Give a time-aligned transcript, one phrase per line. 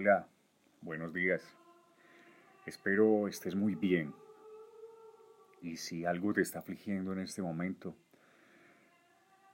[0.00, 0.28] Hola,
[0.80, 1.42] buenos días.
[2.66, 4.14] Espero estés muy bien.
[5.60, 7.96] Y si algo te está afligiendo en este momento,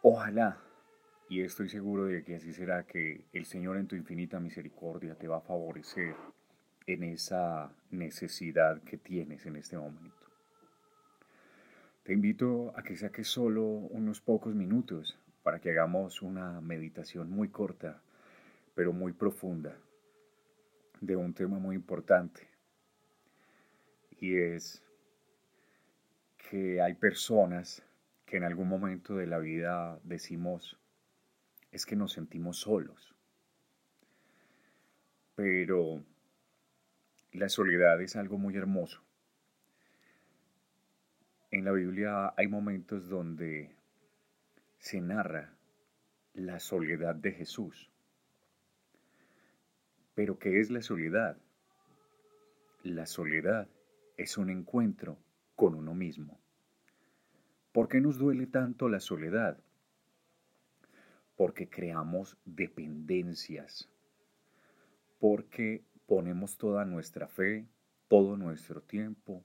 [0.02, 0.58] ojalá,
[1.30, 5.28] y estoy seguro de que así será, que el Señor en tu infinita misericordia te
[5.28, 6.14] va a favorecer
[6.86, 10.26] en esa necesidad que tienes en este momento.
[12.02, 17.48] Te invito a que saques solo unos pocos minutos para que hagamos una meditación muy
[17.48, 18.02] corta,
[18.74, 19.74] pero muy profunda
[21.04, 22.48] de un tema muy importante
[24.18, 24.82] y es
[26.50, 27.82] que hay personas
[28.24, 30.78] que en algún momento de la vida decimos
[31.72, 33.14] es que nos sentimos solos.
[35.34, 36.04] Pero
[37.32, 39.02] la soledad es algo muy hermoso.
[41.50, 43.74] En la Biblia hay momentos donde
[44.78, 45.52] se narra
[46.32, 47.90] la soledad de Jesús.
[50.14, 51.36] Pero ¿qué es la soledad?
[52.82, 53.68] La soledad
[54.16, 55.18] es un encuentro
[55.56, 56.38] con uno mismo.
[57.72, 59.58] ¿Por qué nos duele tanto la soledad?
[61.36, 63.88] Porque creamos dependencias,
[65.18, 67.66] porque ponemos toda nuestra fe,
[68.06, 69.44] todo nuestro tiempo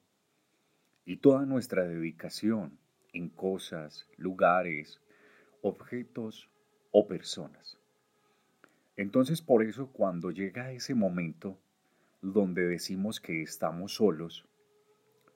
[1.03, 2.77] y toda nuestra dedicación
[3.13, 5.01] en cosas, lugares,
[5.63, 6.51] objetos
[6.91, 7.78] o personas.
[8.99, 11.57] Entonces por eso cuando llega ese momento
[12.21, 14.45] donde decimos que estamos solos,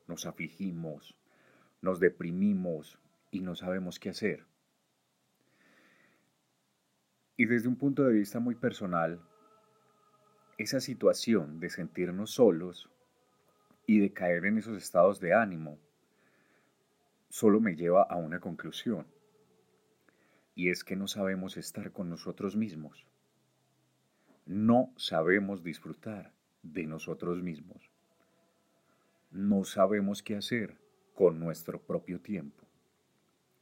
[0.05, 1.17] nos afligimos,
[1.81, 2.99] nos deprimimos
[3.31, 4.45] y no sabemos qué hacer.
[7.37, 9.21] Y desde un punto de vista muy personal,
[10.57, 12.89] esa situación de sentirnos solos
[13.87, 15.79] y de caer en esos estados de ánimo
[17.29, 19.07] solo me lleva a una conclusión,
[20.53, 23.07] y es que no sabemos estar con nosotros mismos
[24.45, 27.89] no sabemos disfrutar de nosotros mismos.
[29.31, 30.77] No sabemos qué hacer
[31.13, 32.63] con nuestro propio tiempo.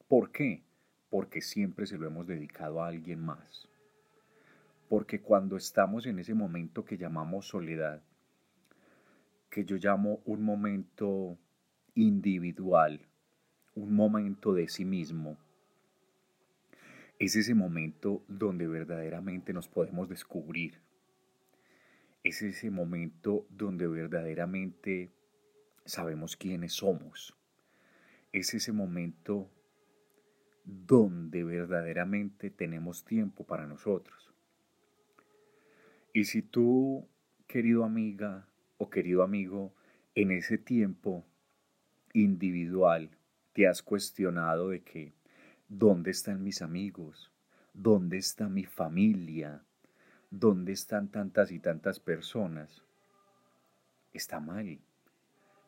[0.08, 0.64] ¿Por qué?
[1.10, 3.68] Porque siempre se lo hemos dedicado a alguien más.
[4.90, 8.02] Porque cuando estamos en ese momento que llamamos soledad,
[9.50, 11.38] que yo llamo un momento
[11.96, 13.02] individual,
[13.76, 15.38] un momento de sí mismo,
[17.22, 20.82] es ese momento donde verdaderamente nos podemos descubrir.
[22.24, 25.12] Es ese momento donde verdaderamente
[25.86, 27.38] sabemos quiénes somos.
[28.32, 29.52] Es ese momento
[30.66, 34.34] donde verdaderamente tenemos tiempo para nosotros.
[36.14, 37.08] Y si tú,
[37.46, 38.48] querido amiga
[38.80, 39.76] o querido amigo,
[40.16, 41.24] en ese tiempo
[42.14, 43.12] individual
[43.54, 45.21] te has cuestionado de que
[45.74, 47.32] ¿Dónde están mis amigos?
[47.74, 49.64] ¿Dónde está mi familia?
[50.30, 52.84] ¿Dónde están tantas y tantas personas?
[54.12, 54.80] Está mal.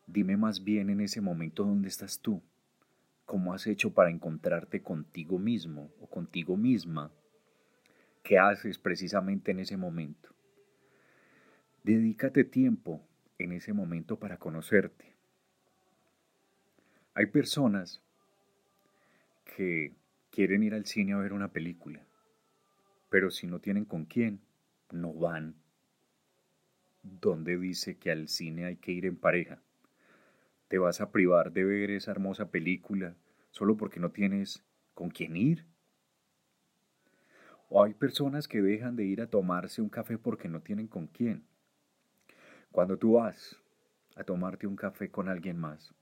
[0.05, 2.41] Dime más bien en ese momento dónde estás tú.
[3.25, 7.09] ¿Cómo has hecho para encontrarte contigo mismo o contigo misma?
[8.23, 10.35] ¿Qué haces precisamente en ese momento?
[11.81, 12.99] Dedícate tiempo
[13.37, 15.13] en ese momento para conocerte.
[17.13, 18.01] Hay personas
[19.43, 19.93] que
[20.31, 22.05] quieren ir al cine a ver una película,
[23.09, 24.41] pero si no tienen con quién,
[24.91, 25.55] no van.
[27.03, 29.61] ¿Dónde dice que al cine hay que ir en pareja?
[30.67, 33.15] ¿Te vas a privar de ver esa hermosa película
[33.51, 35.65] solo porque no tienes con quién ir?
[37.69, 41.07] O hay personas que dejan de ir a tomarse un café porque no tienen con
[41.07, 41.43] quién.
[42.71, 43.59] Cuando tú vas
[44.15, 45.93] a tomarte un café con alguien más,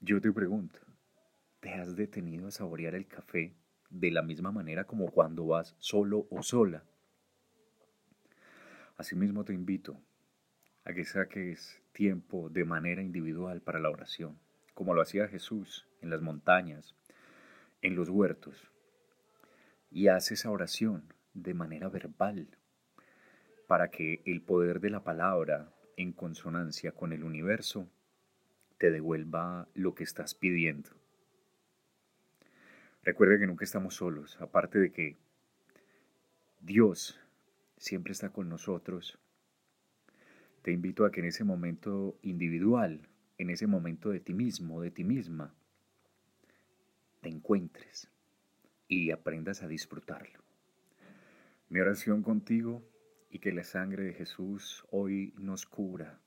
[0.00, 0.78] yo te pregunto,
[1.66, 3.56] ¿Te has detenido a saborear el café
[3.90, 6.84] de la misma manera como cuando vas solo o sola?
[8.96, 10.00] Asimismo te invito
[10.84, 14.38] a que saques tiempo de manera individual para la oración,
[14.74, 16.94] como lo hacía Jesús en las montañas,
[17.82, 18.70] en los huertos,
[19.90, 22.46] y haz esa oración de manera verbal
[23.66, 27.90] para que el poder de la palabra en consonancia con el universo
[28.78, 30.90] te devuelva lo que estás pidiendo.
[33.06, 35.16] Recuerda que nunca estamos solos, aparte de que
[36.58, 37.20] Dios
[37.76, 39.16] siempre está con nosotros.
[40.62, 43.08] Te invito a que en ese momento individual,
[43.38, 45.54] en ese momento de ti mismo, de ti misma,
[47.20, 48.10] te encuentres
[48.88, 50.40] y aprendas a disfrutarlo.
[51.68, 52.82] Mi oración contigo
[53.30, 56.18] y que la sangre de Jesús hoy nos cura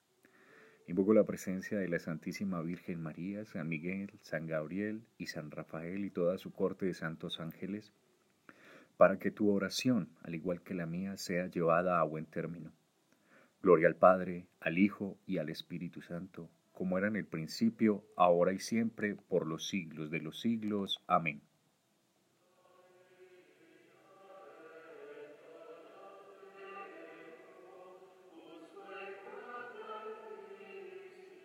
[0.90, 6.04] Invoco la presencia de la Santísima Virgen María, San Miguel, San Gabriel y San Rafael
[6.04, 7.94] y toda su corte de santos ángeles
[8.98, 12.72] para que tu oración, al igual que la mía, sea llevada a buen término.
[13.62, 18.52] Gloria al Padre, al Hijo y al Espíritu Santo, como era en el principio, ahora
[18.52, 21.04] y siempre, por los siglos de los siglos.
[21.06, 21.44] Amén.